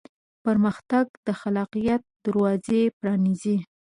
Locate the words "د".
1.25-1.27